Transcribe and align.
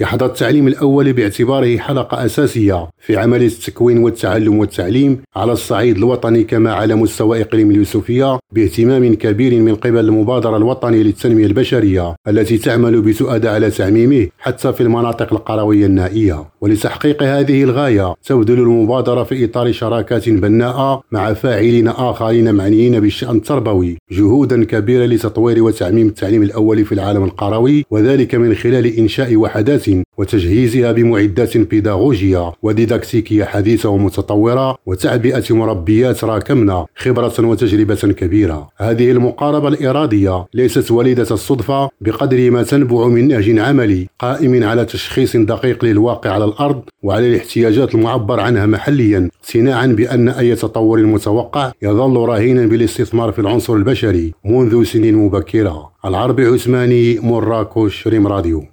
يحظى 0.00 0.24
التعليم 0.24 0.68
الأولي 0.68 1.12
باعتباره 1.12 1.76
حلقة 1.76 2.24
أساسية 2.24 2.88
في 3.00 3.16
عملية 3.16 3.46
التكوين 3.46 3.98
والتعلم 3.98 4.58
والتعليم 4.58 5.22
على 5.36 5.52
الصعيد 5.52 5.96
الوطني 5.96 6.44
كما 6.44 6.72
على 6.72 6.94
مستوى 6.94 7.42
إقليم 7.42 7.70
اليوسفية 7.70 8.38
باهتمام 8.52 9.14
كبير 9.14 9.60
من 9.60 9.74
قبل 9.74 9.98
المبادرة 9.98 10.56
الوطنية 10.56 11.02
للتنمية 11.02 11.46
البشرية 11.46 12.14
التي 12.28 12.58
تعمل 12.58 13.00
بتؤدى 13.00 13.48
على 13.48 13.70
تعميمه 13.70 14.28
حتى 14.38 14.72
في 14.72 14.80
المناطق 14.80 15.32
القروية 15.32 15.86
النائية. 15.86 16.44
ولتحقيق 16.60 17.22
هذه 17.22 17.62
الغاية 17.62 18.14
تبذل 18.24 18.58
المبادرة 18.58 19.22
في 19.22 19.44
إطار 19.44 19.72
شراكات 19.72 20.28
بناءة 20.28 21.02
مع 21.12 21.32
فاعلين 21.32 21.88
آخرين 21.88 22.54
معنيين 22.54 23.00
بالشأن 23.00 23.36
التربوي 23.36 23.98
جهودا 24.10 24.64
كبيرة 24.64 25.06
لتطوير 25.06 25.62
وتعميم 25.62 26.06
التعليم 26.06 26.42
الأولي 26.42 26.84
في 26.84 26.92
العالم 26.92 27.24
القروي 27.24 27.84
وذلك 27.90 28.34
من 28.34 28.54
خلال 28.54 28.86
إنشاء 28.86 29.36
وحدات 29.36 29.88
وتجهيزها 30.18 30.92
بمعدات 30.92 31.56
بيداغوجية 31.56 32.52
وديداكتيكية 32.62 33.44
حديثة 33.44 33.88
ومتطورة 33.88 34.78
وتعبئة 34.86 35.44
مربيات 35.50 36.24
راكمنا 36.24 36.86
خبرة 36.96 37.34
وتجربة 37.38 37.94
كبيرة. 37.94 38.68
هذه 38.76 39.10
المقاربة 39.10 39.68
الإرادية 39.68 40.46
ليست 40.54 40.90
وليدة 40.90 41.26
الصدفة 41.30 41.88
بقدر 42.00 42.50
ما 42.50 42.62
تنبع 42.62 43.06
من 43.06 43.28
نهج 43.28 43.58
عملي 43.58 44.08
قائم 44.18 44.64
على 44.64 44.84
تشخيص 44.84 45.36
دقيق 45.36 45.84
للواقع 45.84 46.30
على 46.30 46.44
الأرض 46.44 46.82
وعلى 47.02 47.28
الاحتياجات 47.28 47.94
المعبر 47.94 48.40
عنها 48.40 48.66
محليا 48.66 49.30
صناعا 49.42 49.86
بأن 49.86 50.28
أي 50.28 50.54
تطور 50.54 51.02
متوقع 51.06 51.72
يظل 51.82 52.16
رهينا 52.16 52.66
بالاستثمار 52.66 53.32
في 53.32 53.38
العنصر 53.38 53.74
البشري 53.74 54.34
منذ 54.44 54.84
سنين 54.84 55.14
مبكرة. 55.14 55.90
العربي 56.04 56.46
عثماني 56.46 57.18
مراكش 57.20 58.08
ريم 58.08 58.26
راديو. 58.26 58.68